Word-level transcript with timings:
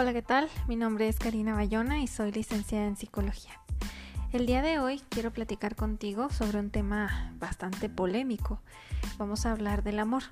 Hola, 0.00 0.12
¿qué 0.12 0.22
tal? 0.22 0.48
Mi 0.68 0.76
nombre 0.76 1.08
es 1.08 1.18
Karina 1.18 1.56
Bayona 1.56 1.98
y 1.98 2.06
soy 2.06 2.30
licenciada 2.30 2.86
en 2.86 2.94
psicología. 2.94 3.60
El 4.30 4.46
día 4.46 4.62
de 4.62 4.78
hoy 4.78 5.02
quiero 5.08 5.32
platicar 5.32 5.74
contigo 5.74 6.30
sobre 6.30 6.60
un 6.60 6.70
tema 6.70 7.32
bastante 7.40 7.88
polémico. 7.88 8.60
Vamos 9.18 9.44
a 9.44 9.50
hablar 9.50 9.82
del 9.82 9.98
amor. 9.98 10.22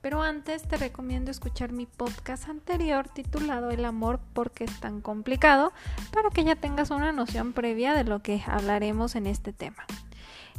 Pero 0.00 0.22
antes 0.22 0.62
te 0.62 0.76
recomiendo 0.76 1.32
escuchar 1.32 1.72
mi 1.72 1.86
podcast 1.86 2.48
anterior 2.48 3.08
titulado 3.08 3.72
El 3.72 3.84
amor 3.84 4.20
porque 4.32 4.62
es 4.62 4.78
tan 4.78 5.00
complicado 5.00 5.72
para 6.12 6.30
que 6.30 6.44
ya 6.44 6.54
tengas 6.54 6.90
una 6.90 7.10
noción 7.10 7.52
previa 7.52 7.94
de 7.94 8.04
lo 8.04 8.22
que 8.22 8.44
hablaremos 8.46 9.16
en 9.16 9.26
este 9.26 9.52
tema. 9.52 9.86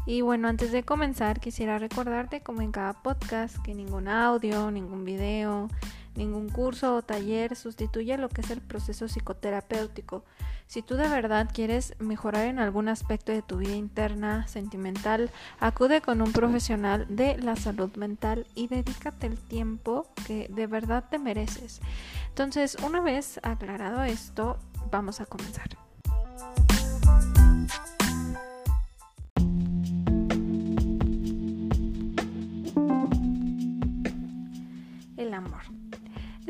Y 0.05 0.20
bueno, 0.21 0.49
antes 0.49 0.73
de 0.73 0.83
comenzar 0.83 1.39
quisiera 1.39 1.77
recordarte 1.77 2.41
como 2.41 2.61
en 2.61 2.73
cada 2.73 3.02
podcast 3.02 3.55
que 3.59 3.73
ningún 3.73 4.09
audio, 4.09 4.71
ningún 4.71 5.05
video, 5.05 5.70
ningún 6.15 6.49
curso 6.49 6.95
o 6.95 7.01
taller 7.01 7.55
sustituye 7.55 8.17
lo 8.17 8.29
que 8.29 8.41
es 8.41 8.52
el 8.52 8.61
proceso 8.61 9.07
psicoterapéutico. 9.07 10.23
Si 10.67 10.81
tú 10.81 10.95
de 10.95 11.09
verdad 11.09 11.49
quieres 11.53 11.95
mejorar 11.99 12.45
en 12.45 12.59
algún 12.59 12.88
aspecto 12.88 13.31
de 13.31 13.41
tu 13.41 13.57
vida 13.57 13.75
interna, 13.75 14.47
sentimental, 14.47 15.29
acude 15.59 16.02
con 16.02 16.21
un 16.21 16.31
profesional 16.31 17.05
de 17.09 17.38
la 17.38 17.55
salud 17.55 17.93
mental 17.97 18.47
y 18.55 18.67
dedícate 18.67 19.27
el 19.27 19.38
tiempo 19.38 20.07
que 20.25 20.47
de 20.49 20.67
verdad 20.67 21.05
te 21.09 21.19
mereces. 21.19 21.81
Entonces, 22.30 22.77
una 22.85 23.02
vez 23.02 23.39
aclarado 23.43 24.03
esto, 24.03 24.57
vamos 24.89 25.19
a 25.19 25.25
comenzar. 25.25 25.91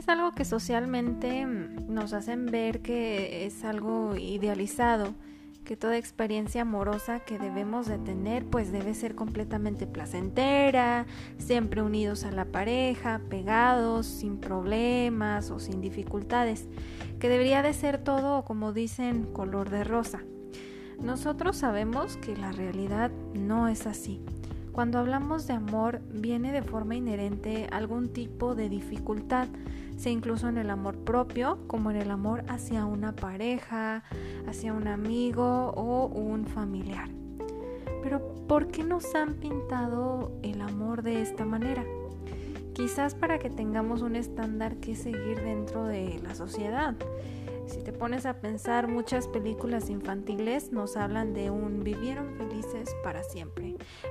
Es 0.02 0.10
algo 0.10 0.32
que 0.32 0.46
socialmente 0.46 1.46
mm, 1.46 1.94
nos 1.94 2.14
hacen 2.14 2.48
ver 2.48 2.82
que 2.82 3.46
es 3.46 3.64
algo 3.64 4.16
idealizado, 4.16 5.14
que 5.64 5.78
toda 5.78 5.96
experiencia 5.96 6.64
amorosa 6.64 7.20
que 7.20 7.38
debemos 7.38 7.86
de 7.86 8.00
tener 8.00 8.44
pues 8.48 8.72
debe 8.72 8.96
ser 8.96 9.14
completamente 9.14 9.86
placentera, 9.86 11.06
siempre 11.38 11.84
unidos 11.84 12.24
a 12.24 12.32
la 12.32 12.46
pareja, 12.46 13.22
pegados, 13.30 14.08
sin 14.08 14.40
problemas 14.40 15.52
o 15.52 15.60
sin 15.60 15.82
dificultades, 15.82 16.68
que 17.20 17.30
debería 17.30 17.62
de 17.62 17.74
ser 17.74 18.00
todo 18.00 18.44
como 18.44 18.74
dicen 18.74 19.32
color 19.32 19.70
de 19.70 19.84
rosa. 19.84 20.24
Nosotros 21.00 21.58
sabemos 21.58 22.18
que 22.18 22.36
la 22.36 22.52
realidad 22.52 23.12
no 23.36 23.68
es 23.68 23.86
así. 23.86 24.20
Cuando 24.72 24.98
hablamos 24.98 25.46
de 25.46 25.54
amor 25.54 26.02
viene 26.10 26.52
de 26.52 26.64
forma 26.64 26.96
inherente 26.96 27.68
algún 27.72 28.14
tipo 28.14 28.56
de 28.56 28.68
dificultad, 28.68 29.48
incluso 30.10 30.48
en 30.48 30.58
el 30.58 30.70
amor 30.70 30.98
propio 30.98 31.60
como 31.68 31.92
en 31.92 31.98
el 31.98 32.12
amor 32.12 32.44
hacia 32.48 32.86
una 32.86 33.16
pareja, 33.16 34.04
hacia 34.48 34.74
un 34.74 34.88
amigo 34.88 35.74
o 35.76 36.08
un 36.08 36.46
familiar. 36.46 37.10
Pero 38.02 38.34
¿por 38.48 38.68
qué 38.68 38.84
nos 38.84 39.14
han 39.16 39.36
pintado 39.36 40.32
el 40.42 40.62
amor 40.62 41.04
de 41.04 41.22
esta 41.22 41.46
manera? 41.46 41.86
Quizás 42.74 43.16
para 43.16 43.38
que 43.38 43.50
tengamos 43.50 44.02
un 44.02 44.16
estándar 44.16 44.78
que 44.78 44.96
seguir 44.96 45.42
dentro 45.42 45.86
de 45.86 46.20
la 46.24 46.34
sociedad. 46.34 46.96
Si 47.68 47.82
te 47.84 47.94
pones 47.94 48.26
a 48.26 48.42
pensar, 48.42 48.88
muchas 48.88 49.28
películas 49.28 49.90
infantiles 49.90 50.72
nos 50.72 50.98
hablan 50.98 51.34
de 51.34 51.52
un 51.52 51.84
vivieron 51.84 52.36
felices 52.36 52.90
para 53.04 53.24
siempre, 53.24 53.61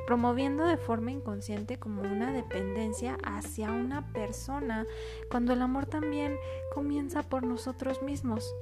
promoviendo 0.06 0.64
de 0.64 0.76
forma 0.76 1.10
inconsciente 1.10 1.78
como 1.78 2.02
una 2.02 2.32
dependencia 2.32 3.18
hacia 3.24 3.72
una 3.72 4.12
persona, 4.12 4.86
cuando 5.30 5.52
el 5.52 5.62
amor 5.62 5.86
también 5.86 6.36
comienza 6.74 7.22
por 7.22 7.44
nosotros 7.44 8.02
mismos. 8.02 8.54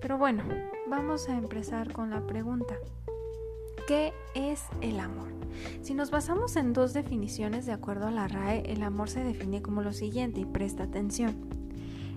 Pero 0.00 0.18
bueno, 0.18 0.44
vamos 0.88 1.28
a 1.28 1.36
empezar 1.36 1.92
con 1.92 2.10
la 2.10 2.26
pregunta. 2.26 2.76
¿Qué 3.86 4.12
es 4.34 4.64
el 4.80 4.98
amor? 4.98 5.28
Si 5.82 5.94
nos 5.94 6.10
basamos 6.10 6.56
en 6.56 6.72
dos 6.72 6.92
definiciones 6.92 7.66
de 7.66 7.72
acuerdo 7.72 8.08
a 8.08 8.10
la 8.10 8.28
RAE, 8.28 8.72
el 8.72 8.82
amor 8.82 9.08
se 9.08 9.22
define 9.22 9.62
como 9.62 9.82
lo 9.82 9.92
siguiente 9.92 10.40
y 10.40 10.44
presta 10.44 10.84
atención. 10.84 11.36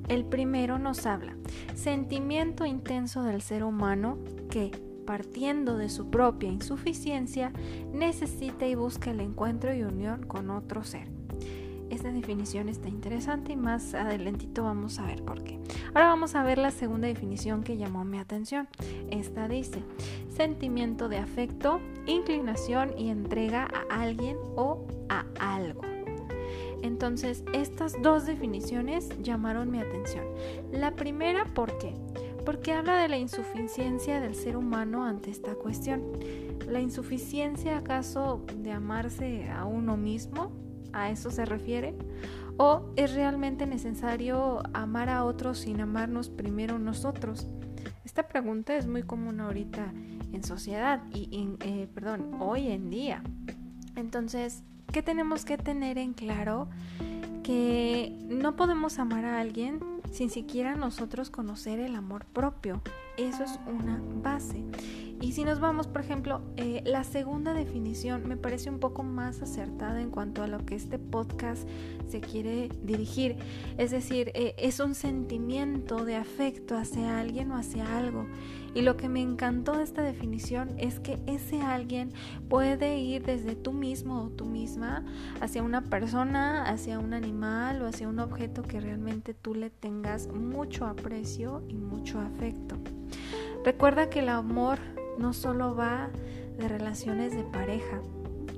El 0.07 0.25
primero 0.25 0.79
nos 0.79 1.05
habla, 1.05 1.35
sentimiento 1.75 2.65
intenso 2.65 3.21
del 3.21 3.43
ser 3.43 3.63
humano 3.63 4.17
que, 4.49 4.71
partiendo 5.09 5.75
de 5.75 5.89
su 5.89 6.11
propia 6.11 6.51
insuficiencia, 6.51 7.51
necesita 7.91 8.67
y 8.67 8.75
busca 8.75 9.09
el 9.09 9.21
encuentro 9.21 9.73
y 9.73 9.81
unión 9.81 10.21
con 10.21 10.51
otro 10.51 10.83
ser. 10.83 11.07
Esta 11.89 12.11
definición 12.11 12.69
está 12.69 12.89
interesante 12.89 13.53
y 13.53 13.55
más 13.55 13.95
adelantito 13.95 14.65
vamos 14.65 14.99
a 14.99 15.07
ver 15.07 15.23
por 15.23 15.43
qué. 15.43 15.57
Ahora 15.95 16.09
vamos 16.09 16.35
a 16.35 16.43
ver 16.43 16.59
la 16.59 16.69
segunda 16.69 17.07
definición 17.07 17.63
que 17.63 17.75
llamó 17.75 18.05
mi 18.05 18.19
atención. 18.19 18.67
Esta 19.09 19.47
dice, 19.47 19.81
sentimiento 20.29 21.09
de 21.09 21.17
afecto, 21.17 21.81
inclinación 22.05 22.95
y 22.95 23.09
entrega 23.09 23.67
a 23.89 24.03
alguien 24.03 24.37
o 24.55 24.85
a 25.09 25.25
algo. 25.39 25.81
Entonces, 26.83 27.43
estas 27.53 27.99
dos 28.01 28.27
definiciones 28.27 29.09
llamaron 29.23 29.71
mi 29.71 29.79
atención. 29.79 30.25
La 30.71 30.91
primera, 30.91 31.45
¿por 31.45 31.77
qué? 31.79 31.95
Porque 32.49 32.73
habla 32.73 32.97
de 32.97 33.07
la 33.09 33.17
insuficiencia 33.19 34.19
del 34.19 34.33
ser 34.33 34.57
humano 34.57 35.03
ante 35.03 35.29
esta 35.29 35.53
cuestión. 35.53 36.01
¿La 36.67 36.79
insuficiencia 36.79 37.77
acaso 37.77 38.43
de 38.55 38.71
amarse 38.71 39.47
a 39.51 39.65
uno 39.65 39.97
mismo? 39.97 40.51
¿A 40.91 41.11
eso 41.11 41.29
se 41.29 41.45
refiere? 41.45 41.93
¿O 42.57 42.91
es 42.95 43.13
realmente 43.13 43.67
necesario 43.67 44.63
amar 44.73 45.09
a 45.09 45.25
otros 45.25 45.59
sin 45.59 45.79
amarnos 45.79 46.31
primero 46.31 46.79
nosotros? 46.79 47.45
Esta 48.03 48.27
pregunta 48.27 48.75
es 48.75 48.88
muy 48.88 49.03
común 49.03 49.41
ahorita 49.41 49.93
en 50.33 50.43
sociedad 50.43 51.03
y, 51.13 51.55
eh, 51.59 51.88
perdón, 51.93 52.38
hoy 52.39 52.71
en 52.71 52.89
día. 52.89 53.21
Entonces, 53.95 54.63
¿Qué 54.91 55.03
tenemos 55.03 55.45
que 55.45 55.57
tener 55.57 55.99
en 55.99 56.13
claro? 56.13 56.67
Que 57.49 58.15
no 58.27 58.55
podemos 58.55 58.99
amar 58.99 59.25
a 59.25 59.39
alguien 59.39 59.79
sin 60.11 60.29
siquiera 60.29 60.75
nosotros 60.75 61.31
conocer 61.31 61.79
el 61.79 61.95
amor 61.95 62.25
propio. 62.25 62.79
Eso 63.17 63.43
es 63.43 63.59
una 63.65 63.99
base. 64.21 64.63
Y 65.22 65.34
si 65.34 65.44
nos 65.44 65.59
vamos, 65.59 65.88
por 65.88 66.00
ejemplo, 66.02 66.41
eh, 66.56 66.81
la 66.85 67.03
segunda 67.03 67.53
definición 67.53 68.25
me 68.28 68.38
parece 68.38 68.69
un 68.69 68.80
poco 68.80 69.03
más 69.03 69.41
acertada 69.41 70.02
en 70.02 70.12
cuanto 70.12 70.44
a 70.44 70.47
lo 70.47 70.66
que 70.66 70.75
este 70.75 70.97
podcast 70.97 71.68
se 72.07 72.22
quiere 72.22 72.69
dirigir. 72.84 73.35
Es 73.78 73.91
decir, 73.91 74.31
eh, 74.34 74.56
es 74.57 74.80
un 74.80 74.96
sentimiento 74.96 76.06
de 76.06 76.16
afecto 76.16 76.78
hacia 76.78 77.19
alguien 77.19 77.52
o 77.52 77.57
hacia 77.57 77.97
algo. 77.97 78.28
Y 78.74 78.81
lo 78.81 78.96
que 78.96 79.09
me 79.09 79.22
encantó 79.22 79.74
de 79.78 79.84
esta 79.84 80.03
definición 80.03 80.69
es 80.78 81.02
que 81.02 81.19
ese 81.28 81.62
alguien 81.62 82.13
puede 82.47 83.00
ir 83.00 83.25
desde 83.25 83.56
tú 83.56 83.74
mismo 83.74 84.22
o 84.22 84.30
tú 84.30 84.46
misma 84.46 85.03
hacia 85.41 85.63
una 85.63 85.81
persona, 85.81 86.63
hacia 86.63 86.97
un 86.97 87.13
animal 87.13 87.81
o 87.81 87.88
hacia 87.88 88.07
un 88.07 88.19
objeto 88.19 88.62
que 88.62 88.80
realmente 88.80 89.34
tú 89.34 89.53
le 89.53 89.69
tengas 89.69 90.28
mucho 90.28 90.86
aprecio 90.86 91.62
y 91.68 91.75
mucho 91.75 92.19
afecto. 92.22 92.78
Recuerda 93.66 94.09
que 94.09 94.19
el 94.19 94.30
amor 94.30 94.80
no 95.19 95.34
solo 95.34 95.75
va 95.75 96.09
de 96.57 96.68
relaciones 96.68 97.35
de 97.35 97.44
pareja. 97.44 98.02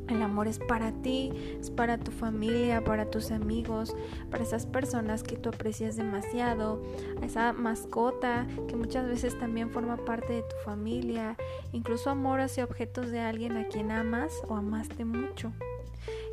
El 0.07 0.21
amor 0.21 0.47
es 0.47 0.59
para 0.59 0.91
ti, 0.91 1.31
es 1.59 1.69
para 1.69 1.97
tu 1.97 2.11
familia, 2.11 2.83
para 2.83 3.09
tus 3.09 3.31
amigos, 3.31 3.95
para 4.29 4.43
esas 4.43 4.65
personas 4.65 5.23
que 5.23 5.37
tú 5.37 5.49
aprecias 5.49 5.95
demasiado, 5.95 6.83
a 7.21 7.25
esa 7.25 7.53
mascota 7.53 8.45
que 8.67 8.75
muchas 8.75 9.07
veces 9.07 9.39
también 9.39 9.71
forma 9.71 9.97
parte 9.97 10.33
de 10.33 10.41
tu 10.41 10.55
familia, 10.65 11.37
incluso 11.71 12.09
amor 12.09 12.41
hacia 12.41 12.65
objetos 12.65 13.09
de 13.09 13.21
alguien 13.21 13.55
a 13.55 13.67
quien 13.67 13.91
amas 13.91 14.33
o 14.49 14.55
amaste 14.55 15.05
mucho. 15.05 15.53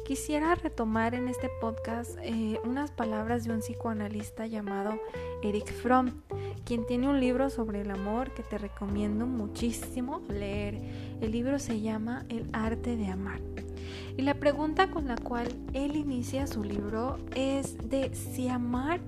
Quisiera 0.08 0.54
retomar 0.54 1.14
en 1.14 1.28
este 1.28 1.50
podcast 1.60 2.16
eh, 2.22 2.58
unas 2.64 2.90
palabras 2.90 3.44
de 3.44 3.52
un 3.52 3.58
psicoanalista 3.58 4.46
llamado 4.46 4.98
Eric 5.42 5.70
Fromm, 5.70 6.22
quien 6.64 6.86
tiene 6.86 7.10
un 7.10 7.20
libro 7.20 7.50
sobre 7.50 7.82
el 7.82 7.90
amor 7.90 8.32
que 8.32 8.42
te 8.42 8.56
recomiendo 8.56 9.26
muchísimo 9.26 10.22
leer. 10.30 10.80
El 11.20 11.32
libro 11.32 11.58
se 11.58 11.82
llama 11.82 12.24
El 12.30 12.48
arte 12.54 12.96
de 12.96 13.08
amar. 13.08 13.42
Y 14.16 14.22
la 14.22 14.32
pregunta 14.32 14.90
con 14.90 15.08
la 15.08 15.16
cual 15.16 15.48
él 15.74 15.94
inicia 15.94 16.46
su 16.46 16.64
libro 16.64 17.18
es 17.34 17.76
de 17.90 18.14
si 18.14 18.48
amar 18.48 19.00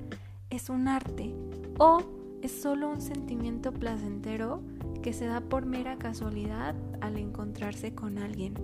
es 0.50 0.68
un 0.68 0.86
arte 0.86 1.32
o 1.78 2.02
es 2.42 2.60
solo 2.60 2.90
un 2.90 3.00
sentimiento 3.00 3.72
placentero 3.72 4.60
que 5.02 5.12
se 5.12 5.26
da 5.26 5.40
por 5.40 5.66
mera 5.66 5.98
casualidad 5.98 6.74
al 7.00 7.16
encontrarse 7.16 7.94
con 7.94 8.18
alguien. 8.18 8.54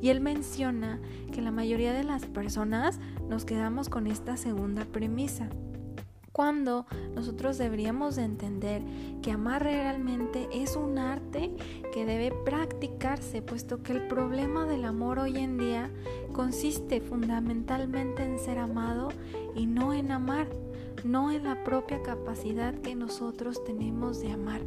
Y 0.00 0.08
él 0.08 0.20
menciona 0.20 1.00
que 1.32 1.42
la 1.42 1.50
mayoría 1.50 1.92
de 1.92 2.04
las 2.04 2.26
personas 2.26 2.98
nos 3.28 3.44
quedamos 3.44 3.88
con 3.88 4.06
esta 4.06 4.36
segunda 4.36 4.84
premisa 4.84 5.48
cuando 6.36 6.84
nosotros 7.14 7.56
deberíamos 7.56 8.16
de 8.16 8.24
entender 8.24 8.82
que 9.22 9.30
amar 9.30 9.62
realmente 9.62 10.50
es 10.52 10.76
un 10.76 10.98
arte 10.98 11.50
que 11.94 12.04
debe 12.04 12.30
practicarse, 12.44 13.40
puesto 13.40 13.82
que 13.82 13.92
el 13.92 14.06
problema 14.06 14.66
del 14.66 14.84
amor 14.84 15.18
hoy 15.18 15.38
en 15.38 15.56
día 15.56 15.90
consiste 16.34 17.00
fundamentalmente 17.00 18.22
en 18.22 18.38
ser 18.38 18.58
amado 18.58 19.08
y 19.54 19.64
no 19.64 19.94
en 19.94 20.12
amar. 20.12 20.46
no 21.04 21.30
en 21.30 21.44
la 21.44 21.64
propia 21.64 22.02
capacidad 22.02 22.74
que 22.74 22.94
nosotros 22.94 23.64
tenemos 23.64 24.20
de 24.20 24.32
amar. 24.32 24.60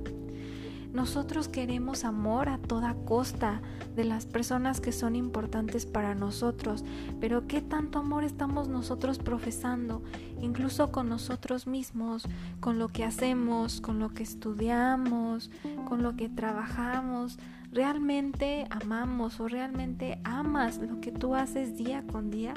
Nosotros 0.94 1.48
queremos 1.48 2.04
amor 2.04 2.50
a 2.50 2.58
toda 2.58 2.96
costa 3.06 3.62
de 3.96 4.06
las 4.06 4.26
personas 4.26 4.82
que 4.82 4.92
son 4.92 5.16
importantes 5.16 5.86
para 5.86 6.16
nosotros, 6.16 6.84
pero 7.20 7.48
¿qué 7.48 7.62
tanto 7.62 8.00
amor 8.00 8.24
estamos 8.24 8.70
nosotros 8.70 9.20
profesando? 9.20 10.02
Incluso 10.42 10.92
con 10.92 11.08
nosotros 11.08 11.68
mismos, 11.68 12.28
con 12.60 12.80
lo 12.80 12.88
que 12.88 13.04
hacemos, 13.04 13.82
con 13.82 14.00
lo 14.00 14.10
que 14.10 14.24
estudiamos, 14.24 15.52
con 15.88 16.02
lo 16.02 16.16
que 16.16 16.28
trabajamos. 16.28 17.38
¿Realmente 17.72 18.66
amamos 18.72 19.40
o 19.40 19.48
realmente 19.48 20.20
amas 20.24 20.80
lo 20.80 21.00
que 21.02 21.12
tú 21.12 21.36
haces 21.36 21.78
día 21.78 22.04
con 22.08 22.32
día? 22.32 22.56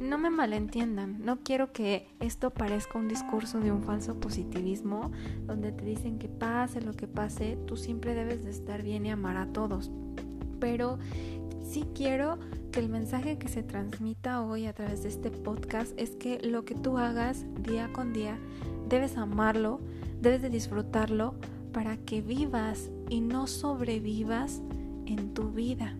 No 0.00 0.18
me 0.18 0.28
malentiendan, 0.28 1.24
no 1.24 1.38
quiero 1.38 1.72
que 1.72 2.06
esto 2.20 2.50
parezca 2.50 2.98
un 2.98 3.08
discurso 3.08 3.60
de 3.60 3.72
un 3.72 3.82
falso 3.82 4.20
positivismo 4.20 5.10
donde 5.46 5.72
te 5.72 5.86
dicen 5.86 6.18
que 6.18 6.28
pase 6.28 6.82
lo 6.82 6.92
que 6.92 7.08
pase, 7.08 7.56
tú 7.66 7.78
siempre 7.78 8.14
debes 8.14 8.44
de 8.44 8.50
estar 8.50 8.82
bien 8.82 9.06
y 9.06 9.10
amar 9.10 9.38
a 9.38 9.46
todos. 9.46 9.90
Pero 10.60 10.98
sí 11.62 11.86
quiero 11.94 12.38
que 12.72 12.80
el 12.80 12.90
mensaje 12.90 13.38
que 13.38 13.48
se 13.48 13.62
transmita 13.62 14.42
hoy 14.42 14.66
a 14.66 14.74
través 14.74 15.02
de 15.02 15.08
este 15.08 15.30
podcast 15.30 15.98
es 15.98 16.10
que 16.10 16.40
lo 16.42 16.66
que 16.66 16.74
tú 16.74 16.98
hagas 16.98 17.46
día 17.62 17.90
con 17.90 18.12
día, 18.12 18.38
debes 18.90 19.16
amarlo, 19.16 19.80
debes 20.20 20.42
de 20.42 20.50
disfrutarlo 20.50 21.34
para 21.72 21.96
que 21.96 22.20
vivas 22.20 22.90
y 23.08 23.20
no 23.22 23.46
sobrevivas 23.46 24.60
en 25.06 25.32
tu 25.32 25.50
vida. 25.52 25.96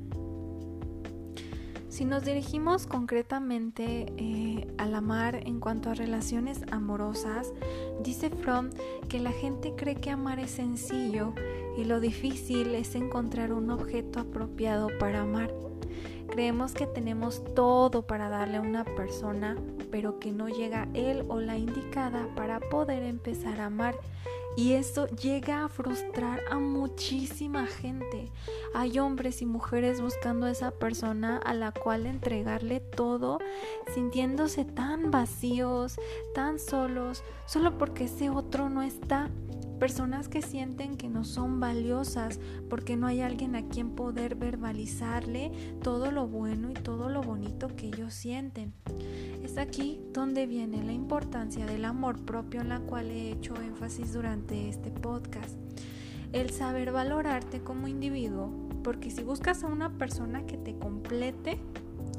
Si 1.96 2.04
nos 2.04 2.26
dirigimos 2.26 2.86
concretamente 2.86 4.12
eh, 4.18 4.66
al 4.76 4.94
amar 4.94 5.36
en 5.46 5.60
cuanto 5.60 5.88
a 5.88 5.94
relaciones 5.94 6.60
amorosas, 6.70 7.54
dice 8.02 8.28
Fromm 8.28 8.68
que 9.08 9.18
la 9.18 9.32
gente 9.32 9.72
cree 9.74 9.94
que 9.94 10.10
amar 10.10 10.38
es 10.38 10.50
sencillo 10.50 11.32
y 11.74 11.84
lo 11.84 11.98
difícil 11.98 12.74
es 12.74 12.94
encontrar 12.96 13.50
un 13.50 13.70
objeto 13.70 14.20
apropiado 14.20 14.88
para 14.98 15.22
amar. 15.22 15.54
Creemos 16.28 16.74
que 16.74 16.86
tenemos 16.86 17.42
todo 17.54 18.06
para 18.06 18.28
darle 18.28 18.58
a 18.58 18.60
una 18.60 18.84
persona, 18.84 19.56
pero 19.90 20.18
que 20.18 20.32
no 20.32 20.50
llega 20.50 20.88
él 20.92 21.24
o 21.28 21.40
la 21.40 21.56
indicada 21.56 22.28
para 22.36 22.60
poder 22.60 23.04
empezar 23.04 23.58
a 23.58 23.66
amar 23.66 23.94
y 24.56 24.72
eso 24.72 25.06
llega 25.08 25.64
a 25.64 25.68
frustrar 25.68 26.40
a 26.50 26.58
muchísima 26.58 27.66
gente. 27.66 28.32
Hay 28.74 28.98
hombres 28.98 29.42
y 29.42 29.46
mujeres 29.46 30.00
buscando 30.00 30.46
a 30.46 30.50
esa 30.50 30.70
persona 30.70 31.36
a 31.36 31.54
la 31.54 31.72
cual 31.72 32.06
entregarle 32.06 32.80
todo, 32.80 33.38
sintiéndose 33.94 34.64
tan 34.64 35.10
vacíos, 35.10 35.96
tan 36.34 36.58
solos, 36.58 37.22
solo 37.44 37.76
porque 37.76 38.04
ese 38.04 38.30
otro 38.30 38.70
no 38.70 38.82
está. 38.82 39.28
Personas 39.78 40.28
que 40.28 40.40
sienten 40.40 40.96
que 40.96 41.08
no 41.08 41.24
son 41.24 41.60
valiosas 41.60 42.40
porque 42.70 42.96
no 42.96 43.06
hay 43.06 43.20
alguien 43.20 43.54
a 43.56 43.68
quien 43.68 43.90
poder 43.90 44.34
verbalizarle 44.34 45.52
todo 45.82 46.10
lo 46.10 46.26
bueno 46.26 46.70
y 46.70 46.74
todo 46.74 47.10
lo 47.10 47.22
bonito 47.22 47.68
que 47.76 47.88
ellos 47.88 48.14
sienten. 48.14 48.72
Es 49.44 49.58
aquí 49.58 50.00
donde 50.12 50.46
viene 50.46 50.82
la 50.82 50.92
importancia 50.92 51.66
del 51.66 51.84
amor 51.84 52.24
propio 52.24 52.62
en 52.62 52.70
la 52.70 52.80
cual 52.80 53.10
he 53.10 53.32
hecho 53.32 53.54
énfasis 53.60 54.14
durante 54.14 54.68
este 54.68 54.90
podcast. 54.90 55.56
El 56.32 56.50
saber 56.50 56.90
valorarte 56.90 57.60
como 57.60 57.86
individuo, 57.86 58.50
porque 58.82 59.10
si 59.10 59.22
buscas 59.22 59.62
a 59.62 59.66
una 59.66 59.98
persona 59.98 60.46
que 60.46 60.56
te 60.56 60.76
complete, 60.78 61.58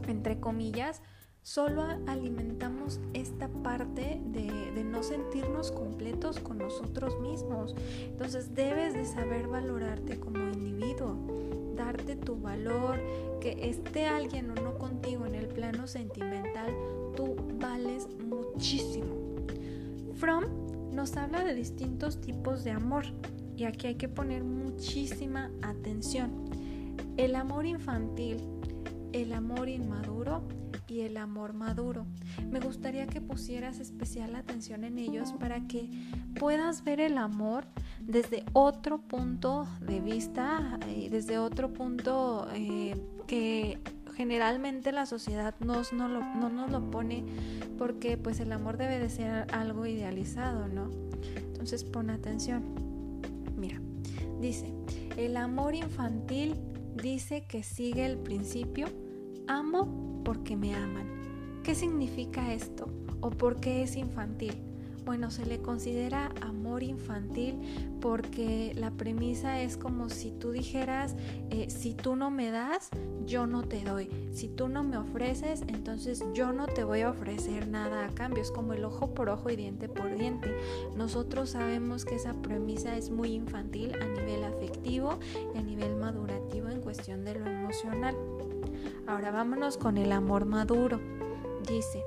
entre 0.07 0.39
comillas, 0.39 1.01
solo 1.47 1.81
alimentamos 2.07 2.99
esta 3.13 3.47
parte 3.47 4.19
de, 4.25 4.83
no 4.83 5.01
sentirnos 5.01 5.71
completos 5.71 6.41
con 6.41 6.57
nosotros 6.57 7.17
mismos. 7.21 7.73
Entonces 8.03 8.53
debes 8.53 8.93
de 8.93 9.05
saber 9.05 9.47
valorarte 9.47 10.19
como 10.19 10.39
individuo, 10.39 11.15
darte 11.73 12.17
tu 12.17 12.37
valor, 12.37 12.99
que 13.39 13.69
esté 13.69 14.07
alguien 14.07 14.51
o 14.51 14.55
no 14.55 14.77
contigo 14.77 15.25
en 15.25 15.35
el 15.35 15.47
plano 15.47 15.87
sentimental, 15.87 16.69
tú 17.15 17.37
vales 17.61 18.09
muchísimo. 18.27 19.15
From 20.15 20.43
nos 20.91 21.15
habla 21.15 21.45
de 21.45 21.55
distintos 21.55 22.19
tipos 22.19 22.65
de 22.65 22.71
amor 22.71 23.05
y 23.55 23.63
aquí 23.63 23.87
hay 23.87 23.95
que 23.95 24.09
poner 24.09 24.43
muchísima 24.43 25.49
atención. 25.61 26.29
El 27.15 27.35
amor 27.37 27.65
infantil, 27.65 28.41
el 29.13 29.31
amor 29.31 29.69
inmaduro, 29.69 30.43
y 30.87 31.01
el 31.01 31.17
amor 31.17 31.53
maduro. 31.53 32.05
Me 32.49 32.59
gustaría 32.59 33.07
que 33.07 33.21
pusieras 33.21 33.79
especial 33.79 34.35
atención 34.35 34.83
en 34.83 34.97
ellos 34.97 35.33
para 35.39 35.67
que 35.67 35.89
puedas 36.39 36.83
ver 36.83 36.99
el 36.99 37.17
amor 37.17 37.65
desde 38.01 38.43
otro 38.53 38.99
punto 38.99 39.67
de 39.81 39.99
vista, 39.99 40.79
eh, 40.87 41.09
desde 41.09 41.37
otro 41.37 41.73
punto 41.73 42.47
eh, 42.53 42.95
que 43.27 43.79
generalmente 44.15 44.91
la 44.91 45.05
sociedad 45.05 45.53
nos, 45.59 45.93
no, 45.93 46.07
no 46.07 46.49
nos 46.49 46.71
lo 46.71 46.89
pone 46.89 47.23
porque 47.77 48.17
pues 48.17 48.39
el 48.39 48.51
amor 48.51 48.77
debe 48.77 48.99
de 48.99 49.09
ser 49.09 49.45
algo 49.53 49.85
idealizado, 49.85 50.67
¿no? 50.67 50.89
Entonces 51.35 51.83
pon 51.83 52.09
atención. 52.09 52.63
Mira, 53.55 53.79
dice, 54.39 54.73
el 55.17 55.37
amor 55.37 55.75
infantil 55.75 56.55
dice 56.95 57.45
que 57.47 57.63
sigue 57.63 58.05
el 58.05 58.17
principio 58.17 58.87
amo 59.47 60.21
porque 60.23 60.55
me 60.55 60.75
aman. 60.75 61.61
¿Qué 61.63 61.75
significa 61.75 62.53
esto? 62.53 62.87
¿O 63.21 63.29
por 63.29 63.59
qué 63.59 63.83
es 63.83 63.95
infantil? 63.95 64.55
Bueno, 65.07 65.31
se 65.31 65.45
le 65.45 65.61
considera 65.61 66.33
amor 66.41 66.83
infantil 66.83 67.55
porque 68.01 68.73
la 68.75 68.91
premisa 68.91 69.61
es 69.61 69.77
como 69.77 70.09
si 70.09 70.31
tú 70.31 70.51
dijeras, 70.51 71.15
eh, 71.49 71.69
si 71.69 71.93
tú 71.93 72.17
no 72.17 72.29
me 72.29 72.51
das, 72.51 72.89
yo 73.25 73.47
no 73.47 73.63
te 73.63 73.85
doy. 73.85 74.09
Si 74.33 74.49
tú 74.49 74.67
no 74.67 74.83
me 74.83 74.97
ofreces, 74.97 75.63
entonces 75.67 76.25
yo 76.33 76.51
no 76.51 76.67
te 76.67 76.83
voy 76.83 77.01
a 77.01 77.11
ofrecer 77.11 77.69
nada 77.69 78.05
a 78.05 78.09
cambio. 78.09 78.43
Es 78.43 78.51
como 78.51 78.73
el 78.73 78.83
ojo 78.83 79.13
por 79.13 79.29
ojo 79.29 79.49
y 79.49 79.55
diente 79.55 79.87
por 79.87 80.13
diente. 80.13 80.53
Nosotros 80.97 81.51
sabemos 81.51 82.03
que 82.03 82.15
esa 82.15 82.33
premisa 82.41 82.97
es 82.97 83.09
muy 83.09 83.31
infantil 83.31 83.93
a 84.01 84.05
nivel 84.05 84.43
afectivo 84.43 85.19
y 85.55 85.57
a 85.57 85.61
nivel 85.61 85.95
madurativo 85.95 86.67
en 86.67 86.81
cuestión 86.81 87.23
de 87.23 87.35
lo 87.35 87.45
emocional. 87.49 88.15
Ahora 89.07 89.31
vámonos 89.31 89.77
con 89.77 89.97
el 89.97 90.11
amor 90.11 90.45
maduro. 90.45 90.99
Dice, 91.65 92.03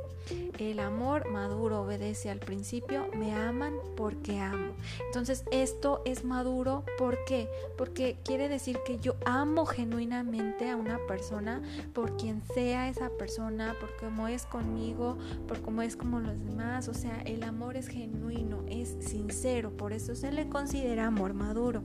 el 0.59 0.81
amor 0.81 1.31
maduro 1.31 1.81
obedece 1.81 2.31
al 2.31 2.39
principio, 2.39 3.07
me 3.17 3.35
aman 3.35 3.73
porque 3.97 4.39
amo. 4.39 4.75
Entonces 5.07 5.45
esto 5.51 6.03
es 6.05 6.25
maduro, 6.25 6.85
¿por 6.99 7.17
qué? 7.25 7.49
Porque 7.79 8.19
quiere 8.23 8.51
decir 8.51 8.79
que 8.85 8.99
yo 8.99 9.17
amo 9.25 9.65
genuinamente 9.65 10.69
a 10.69 10.77
una 10.77 10.99
persona 11.07 11.63
por 11.95 12.19
quien 12.19 12.43
sea 12.55 12.91
esa 12.91 13.09
persona, 13.09 13.75
por 13.81 13.97
cómo 13.97 14.29
es 14.29 14.45
conmigo, 14.45 15.17
por 15.49 15.63
cómo 15.63 15.81
es 15.81 15.97
como 15.97 16.21
los 16.21 16.39
demás. 16.45 16.89
O 16.89 16.95
sea, 16.95 17.23
el 17.23 17.43
amor 17.43 17.79
es 17.79 17.89
genuino, 17.89 18.63
es 18.69 18.97
sincero, 19.01 19.71
por 19.71 19.95
eso 19.95 20.15
se 20.15 20.33
le 20.33 20.51
considera 20.51 21.07
amor 21.07 21.33
maduro. 21.33 21.83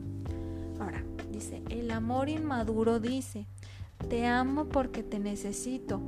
Ahora, 0.79 1.03
dice, 1.31 1.63
el 1.69 1.89
amor 1.91 2.27
inmaduro 2.27 2.99
dice, 2.99 3.47
te 4.09 4.25
amo 4.25 4.65
porque 4.65 5.03
te 5.03 5.19
necesito. 5.19 6.01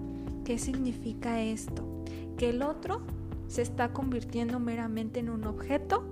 ¿Qué 0.45 0.57
significa 0.57 1.41
esto? 1.41 1.83
Que 2.37 2.49
el 2.49 2.61
otro 2.61 3.01
se 3.47 3.61
está 3.61 3.93
convirtiendo 3.93 4.59
meramente 4.59 5.19
en 5.19 5.29
un 5.29 5.45
objeto 5.45 6.03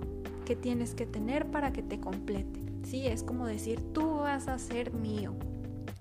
que 0.44 0.56
tienes 0.56 0.94
que 0.94 1.06
tener 1.06 1.50
para 1.50 1.72
que 1.72 1.82
te 1.82 2.00
complete. 2.00 2.60
Sí, 2.84 3.06
es 3.06 3.22
como 3.22 3.46
decir, 3.46 3.80
tú 3.92 4.16
vas 4.18 4.48
a 4.48 4.58
ser 4.58 4.92
mío. 4.92 5.34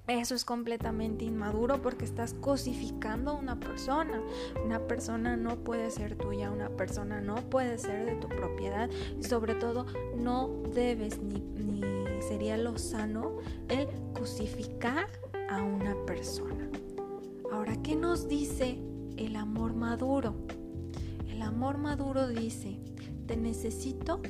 Eso 0.07 0.35
es 0.35 0.45
completamente 0.45 1.25
inmaduro 1.25 1.81
porque 1.81 2.05
estás 2.05 2.35
cosificando 2.35 3.31
a 3.31 3.33
una 3.33 3.59
persona. 3.59 4.21
Una 4.63 4.79
persona 4.79 5.35
no 5.35 5.55
puede 5.57 5.89
ser 5.89 6.15
tuya, 6.15 6.51
una 6.51 6.69
persona 6.69 7.21
no 7.21 7.35
puede 7.49 7.79
ser 7.79 8.05
de 8.05 8.15
tu 8.15 8.27
propiedad 8.27 8.87
y 9.19 9.23
sobre 9.23 9.55
todo 9.55 9.87
no 10.15 10.47
debes 10.75 11.19
ni, 11.19 11.39
ni 11.39 11.81
sería 12.21 12.55
lo 12.57 12.77
sano 12.77 13.37
el 13.67 13.87
cosificar 14.13 15.07
a 15.49 15.61
una 15.61 15.95
persona. 16.05 16.69
Ahora, 17.51 17.81
¿qué 17.81 17.95
nos 17.95 18.27
dice 18.27 18.77
el 19.17 19.35
amor 19.35 19.73
maduro? 19.73 20.35
El 21.29 21.41
amor 21.41 21.77
maduro 21.77 22.27
dice, 22.27 22.79
te 23.27 23.37
necesito 23.37 24.21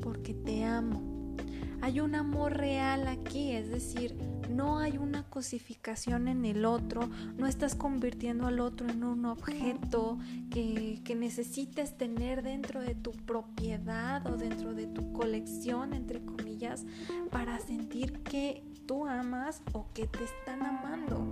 porque 0.00 0.34
te 0.34 0.64
amo. 0.64 1.36
Hay 1.80 1.98
un 2.00 2.14
amor 2.14 2.56
real 2.56 3.08
aquí, 3.08 3.52
es 3.52 3.68
decir, 3.68 4.16
no 4.48 4.78
hay 4.78 4.98
una 4.98 5.24
cosificación 5.24 6.28
en 6.28 6.44
el 6.44 6.64
otro, 6.64 7.08
no 7.36 7.46
estás 7.46 7.74
convirtiendo 7.74 8.46
al 8.46 8.60
otro 8.60 8.88
en 8.88 9.02
un 9.02 9.24
objeto 9.24 10.18
que, 10.50 11.00
que, 11.04 11.14
necesites 11.16 11.96
tener 11.96 12.42
dentro 12.42 12.80
de 12.80 12.94
tu 12.94 13.10
propiedad 13.10 14.24
o 14.26 14.36
dentro 14.36 14.71
colección, 15.22 15.94
entre 15.94 16.20
comillas, 16.24 16.84
para 17.30 17.58
sentir 17.60 18.22
que 18.22 18.64
tú 18.86 19.06
amas 19.06 19.62
o 19.72 19.86
que 19.94 20.06
te 20.06 20.24
están 20.24 20.62
amando. 20.62 21.24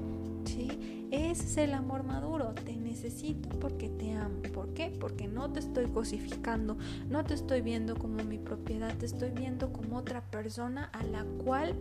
¿sí? 0.45 1.09
Ese 1.11 1.45
es 1.45 1.57
el 1.57 1.75
amor 1.75 2.05
maduro. 2.05 2.55
Te 2.55 2.77
necesito 2.77 3.49
porque 3.59 3.89
te 3.89 4.13
amo. 4.13 4.43
¿Por 4.55 4.73
qué? 4.75 4.93
Porque 5.01 5.27
no 5.27 5.51
te 5.51 5.61
estoy 5.61 5.87
cosificando, 5.87 6.79
no 7.09 7.25
te 7.25 7.35
estoy 7.35 7.63
viendo 7.63 7.97
como 7.97 8.23
mi 8.25 8.39
propiedad, 8.39 8.97
te 8.97 9.07
estoy 9.07 9.31
viendo 9.31 9.73
como 9.73 9.97
otra 9.99 10.23
persona 10.31 10.85
a 10.93 11.03
la 11.03 11.25
cual 11.45 11.75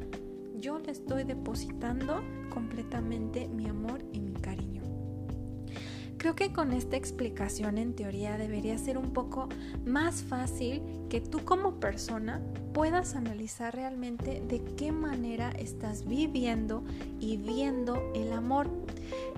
yo 0.60 0.80
le 0.80 0.92
estoy 0.92 1.24
depositando 1.24 2.22
completamente 2.50 3.48
mi 3.48 3.68
amor 3.68 4.04
y 4.12 4.20
mi 4.20 4.34
cariño. 4.34 4.69
Creo 6.20 6.36
que 6.36 6.52
con 6.52 6.74
esta 6.74 6.98
explicación 6.98 7.78
en 7.78 7.94
teoría 7.96 8.38
debería 8.38 8.78
ser 8.78 8.98
un 8.98 9.14
poco 9.14 9.48
más 9.86 10.22
fácil 10.22 10.82
que 11.10 11.22
tú 11.22 11.46
como 11.46 11.80
persona 11.80 12.42
puedas 12.74 13.16
analizar 13.16 13.74
realmente 13.74 14.44
de 14.46 14.62
qué 14.76 14.92
manera 14.92 15.50
estás 15.52 16.06
viviendo 16.06 16.84
y 17.22 17.38
viendo 17.38 18.12
el 18.14 18.34
amor. 18.34 18.70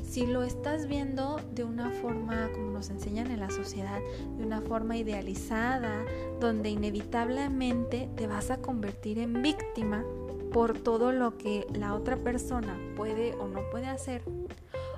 Si 0.01 0.25
lo 0.25 0.41
estás 0.41 0.87
viendo 0.87 1.39
de 1.53 1.65
una 1.65 1.91
forma, 1.91 2.49
como 2.51 2.71
nos 2.71 2.89
enseñan 2.89 3.29
en 3.29 3.41
la 3.41 3.51
sociedad, 3.51 3.99
de 4.39 4.43
una 4.43 4.61
forma 4.61 4.97
idealizada, 4.97 6.03
donde 6.39 6.71
inevitablemente 6.71 8.09
te 8.15 8.25
vas 8.25 8.49
a 8.49 8.57
convertir 8.57 9.19
en 9.19 9.43
víctima 9.43 10.03
por 10.51 10.79
todo 10.79 11.11
lo 11.11 11.37
que 11.37 11.67
la 11.75 11.93
otra 11.93 12.17
persona 12.17 12.75
puede 12.97 13.35
o 13.35 13.47
no 13.47 13.61
puede 13.69 13.85
hacer, 13.85 14.23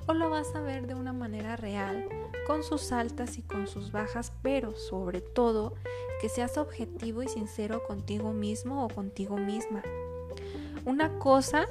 o 0.07 0.13
lo 0.13 0.29
vas 0.29 0.53
a 0.55 0.61
ver 0.61 0.87
de 0.87 0.95
una 0.95 1.13
manera 1.13 1.55
real, 1.55 2.07
con 2.45 2.63
sus 2.63 2.91
altas 2.91 3.37
y 3.37 3.41
con 3.41 3.67
sus 3.67 3.91
bajas, 3.91 4.33
pero 4.41 4.75
sobre 4.75 5.21
todo 5.21 5.75
que 6.21 6.29
seas 6.29 6.57
objetivo 6.57 7.23
y 7.23 7.27
sincero 7.27 7.83
contigo 7.87 8.33
mismo 8.33 8.85
o 8.85 8.89
contigo 8.89 9.37
misma. 9.37 9.81
Una 10.85 11.17
cosa, 11.19 11.65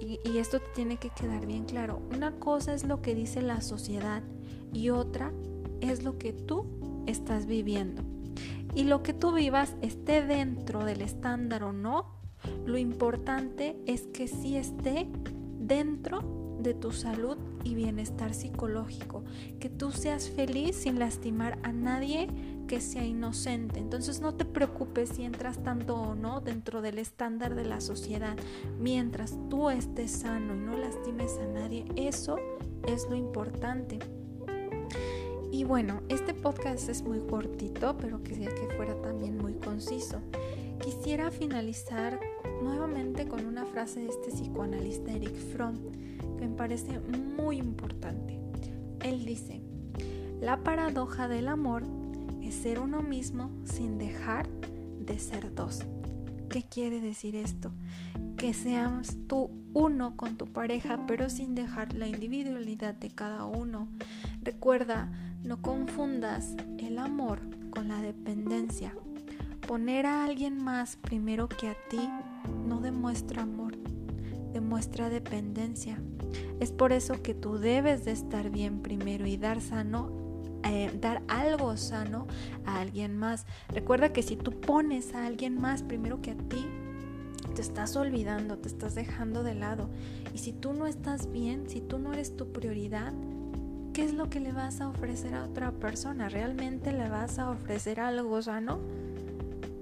y, 0.00 0.38
esto 0.38 0.60
te 0.60 0.68
tiene 0.74 0.98
que 0.98 1.10
quedar 1.10 1.46
bien 1.46 1.64
claro, 1.64 2.00
una 2.14 2.32
cosa 2.32 2.74
es 2.74 2.84
lo 2.84 3.00
que 3.00 3.14
dice 3.14 3.40
la 3.40 3.60
sociedad 3.60 4.22
y 4.72 4.90
otra 4.90 5.32
es 5.80 6.02
lo 6.02 6.18
que 6.18 6.32
tú 6.32 6.66
estás 7.06 7.46
viviendo. 7.46 8.02
Y 8.74 8.84
lo 8.84 9.02
que 9.02 9.14
tú 9.14 9.32
vivas 9.32 9.74
esté 9.82 10.22
dentro 10.22 10.84
del 10.84 11.00
estándar 11.00 11.62
o 11.62 11.72
no, 11.72 12.06
lo 12.66 12.76
importante 12.76 13.76
es 13.86 14.06
que 14.08 14.28
sí 14.28 14.56
esté 14.56 15.08
dentro 15.58 16.56
de 16.58 16.74
tu 16.74 16.92
salud 16.92 17.38
y 17.64 17.74
bienestar 17.74 18.34
psicológico, 18.34 19.24
que 19.58 19.68
tú 19.68 19.90
seas 19.90 20.28
feliz 20.28 20.76
sin 20.76 20.98
lastimar 20.98 21.58
a 21.62 21.72
nadie 21.72 22.28
que 22.68 22.80
sea 22.80 23.04
inocente. 23.04 23.80
Entonces 23.80 24.20
no 24.20 24.34
te 24.34 24.44
preocupes 24.44 25.10
si 25.10 25.24
entras 25.24 25.62
tanto 25.62 25.96
o 25.96 26.14
no 26.14 26.40
dentro 26.40 26.82
del 26.82 26.98
estándar 26.98 27.54
de 27.54 27.64
la 27.64 27.80
sociedad. 27.80 28.36
Mientras 28.78 29.36
tú 29.48 29.70
estés 29.70 30.10
sano 30.10 30.54
y 30.54 30.58
no 30.58 30.76
lastimes 30.76 31.38
a 31.38 31.46
nadie, 31.46 31.84
eso 31.96 32.36
es 32.86 33.06
lo 33.08 33.16
importante. 33.16 33.98
Y 35.50 35.64
bueno, 35.64 36.02
este 36.08 36.34
podcast 36.34 36.88
es 36.88 37.02
muy 37.02 37.20
cortito, 37.20 37.96
pero 37.96 38.22
quisiera 38.22 38.54
que 38.54 38.74
fuera 38.74 39.00
también 39.00 39.38
muy 39.38 39.54
conciso. 39.54 40.20
Quisiera 40.82 41.30
finalizar 41.30 42.18
nuevamente 42.62 43.28
con 43.28 43.46
una 43.46 43.64
frase 43.64 44.00
de 44.00 44.08
este 44.08 44.30
psicoanalista 44.32 45.12
Eric 45.12 45.36
Fromm 45.52 45.76
me 46.46 46.54
parece 46.54 47.00
muy 47.00 47.58
importante. 47.58 48.38
Él 49.00 49.24
dice, 49.24 49.62
la 50.40 50.62
paradoja 50.62 51.28
del 51.28 51.48
amor 51.48 51.84
es 52.42 52.54
ser 52.54 52.80
uno 52.80 53.02
mismo 53.02 53.50
sin 53.64 53.98
dejar 53.98 54.48
de 55.00 55.18
ser 55.18 55.54
dos. 55.54 55.84
¿Qué 56.50 56.62
quiere 56.62 57.00
decir 57.00 57.34
esto? 57.34 57.72
Que 58.36 58.52
seas 58.52 59.16
tú 59.26 59.50
uno 59.72 60.16
con 60.16 60.36
tu 60.36 60.46
pareja, 60.46 61.06
pero 61.06 61.30
sin 61.30 61.54
dejar 61.54 61.94
la 61.94 62.06
individualidad 62.06 62.94
de 62.94 63.10
cada 63.10 63.46
uno. 63.46 63.88
Recuerda, 64.42 65.10
no 65.42 65.62
confundas 65.62 66.54
el 66.78 66.98
amor 66.98 67.40
con 67.70 67.88
la 67.88 68.02
dependencia. 68.02 68.94
Poner 69.66 70.04
a 70.04 70.24
alguien 70.24 70.62
más 70.62 70.96
primero 70.96 71.48
que 71.48 71.68
a 71.68 71.76
ti 71.88 72.08
no 72.68 72.80
demuestra 72.80 73.42
amor, 73.42 73.74
demuestra 74.54 75.10
dependencia. 75.10 75.98
Es 76.60 76.70
por 76.70 76.92
eso 76.92 77.20
que 77.22 77.34
tú 77.34 77.58
debes 77.58 78.04
de 78.04 78.12
estar 78.12 78.48
bien 78.50 78.80
primero 78.80 79.26
y 79.26 79.36
dar 79.36 79.60
sano, 79.60 80.10
eh, 80.64 80.96
dar 81.00 81.22
algo 81.28 81.76
sano 81.76 82.26
a 82.64 82.80
alguien 82.80 83.18
más. 83.18 83.44
Recuerda 83.68 84.12
que 84.12 84.22
si 84.22 84.36
tú 84.36 84.52
pones 84.52 85.14
a 85.14 85.26
alguien 85.26 85.60
más 85.60 85.82
primero 85.82 86.22
que 86.22 86.30
a 86.30 86.36
ti, 86.36 86.64
te 87.54 87.62
estás 87.62 87.96
olvidando, 87.96 88.56
te 88.56 88.68
estás 88.68 88.94
dejando 88.94 89.42
de 89.42 89.56
lado. 89.56 89.88
Y 90.32 90.38
si 90.38 90.52
tú 90.52 90.72
no 90.72 90.86
estás 90.86 91.30
bien, 91.30 91.68
si 91.68 91.80
tú 91.80 91.98
no 91.98 92.12
eres 92.12 92.36
tu 92.36 92.52
prioridad, 92.52 93.12
¿qué 93.92 94.04
es 94.04 94.14
lo 94.14 94.30
que 94.30 94.38
le 94.38 94.52
vas 94.52 94.80
a 94.80 94.88
ofrecer 94.88 95.34
a 95.34 95.44
otra 95.44 95.72
persona? 95.72 96.28
¿Realmente 96.28 96.92
le 96.92 97.08
vas 97.08 97.40
a 97.40 97.50
ofrecer 97.50 97.98
algo 97.98 98.40
sano? 98.40 98.78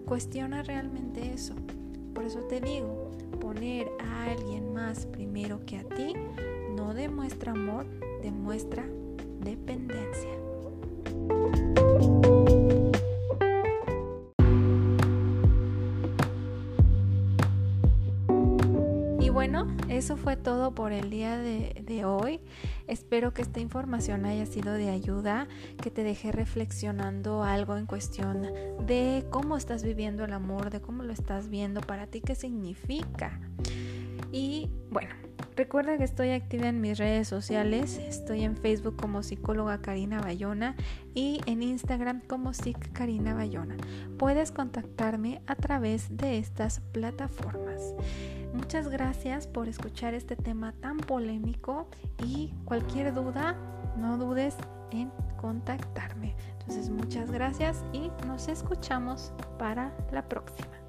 Cuestiona 0.06 0.62
realmente 0.62 1.32
eso. 1.32 1.54
Por 2.14 2.24
eso 2.24 2.40
te 2.40 2.60
digo, 2.60 3.10
poner 3.40 3.90
a 4.00 4.24
alguien 4.30 4.61
más 4.72 5.06
primero 5.06 5.64
que 5.66 5.78
a 5.78 5.84
ti 5.84 6.14
no 6.76 6.94
demuestra 6.94 7.52
amor, 7.52 7.86
demuestra 8.22 8.84
dependencia. 9.40 10.30
Y 19.20 19.28
bueno, 19.28 19.68
eso 19.88 20.16
fue 20.16 20.36
todo 20.36 20.74
por 20.74 20.92
el 20.92 21.10
día 21.10 21.36
de, 21.36 21.82
de, 21.86 22.04
hoy. 22.04 22.40
Espero 22.86 23.32
que 23.32 23.42
esta 23.42 23.60
información 23.60 24.24
haya 24.24 24.46
sido 24.46 24.72
de 24.74 24.90
ayuda, 24.90 25.48
que 25.82 25.90
te 25.90 26.02
deje 26.02 26.32
reflexionando 26.32 27.42
algo 27.42 27.76
en 27.76 27.86
cuestión 27.86 28.42
de 28.86 29.24
cómo 29.30 29.56
estás 29.56 29.82
viviendo 29.82 30.24
el 30.24 30.32
amor, 30.32 30.70
de 30.70 30.80
cómo 30.80 31.02
lo 31.02 31.12
estás 31.12 31.48
viendo 31.48 31.80
para 31.80 32.06
ti, 32.06 32.20
qué 32.20 32.34
significa. 32.34 33.40
Y 34.32 34.70
bueno, 34.90 35.14
Recuerda 35.54 35.98
que 35.98 36.04
estoy 36.04 36.30
activa 36.30 36.68
en 36.68 36.80
mis 36.80 36.98
redes 36.98 37.28
sociales. 37.28 37.98
Estoy 37.98 38.42
en 38.42 38.56
Facebook 38.56 38.96
como 38.96 39.22
psicóloga 39.22 39.82
Karina 39.82 40.20
Bayona 40.20 40.76
y 41.14 41.40
en 41.44 41.62
Instagram 41.62 42.22
como 42.26 42.54
Psic 42.54 42.92
Karina 42.92 43.34
Bayona. 43.34 43.76
Puedes 44.18 44.50
contactarme 44.50 45.42
a 45.46 45.54
través 45.54 46.16
de 46.16 46.38
estas 46.38 46.80
plataformas. 46.80 47.94
Muchas 48.54 48.88
gracias 48.88 49.46
por 49.46 49.68
escuchar 49.68 50.14
este 50.14 50.36
tema 50.36 50.72
tan 50.80 50.96
polémico 50.96 51.88
y 52.24 52.54
cualquier 52.64 53.12
duda, 53.12 53.56
no 53.98 54.16
dudes 54.16 54.56
en 54.90 55.10
contactarme. 55.38 56.34
Entonces, 56.60 56.88
muchas 56.88 57.30
gracias 57.30 57.84
y 57.92 58.10
nos 58.26 58.48
escuchamos 58.48 59.32
para 59.58 59.94
la 60.12 60.26
próxima. 60.28 60.81